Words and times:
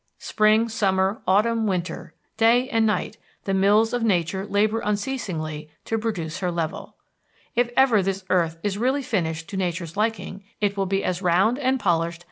Spring, 0.17 0.67
summer, 0.67 1.21
autumn, 1.27 1.67
winter, 1.67 2.15
day 2.35 2.67
and 2.69 2.87
night, 2.87 3.17
the 3.43 3.53
mills 3.53 3.93
of 3.93 4.01
Nature 4.01 4.47
labor 4.47 4.79
unceasingly 4.79 5.69
to 5.85 5.99
produce 5.99 6.39
her 6.39 6.51
level. 6.51 6.95
If 7.55 7.69
ever 7.77 8.01
this 8.01 8.25
earth 8.31 8.57
is 8.63 8.79
really 8.79 9.03
finished 9.03 9.47
to 9.49 9.57
Nature's 9.57 9.95
liking, 9.95 10.43
it 10.59 10.75
will 10.75 10.87
be 10.87 11.03
as 11.03 11.21
round 11.21 11.59
and 11.59 11.79
polished 11.79 11.85
as 11.85 11.91
a 11.91 11.91
billiard 12.09 12.15
ball. 12.17 12.19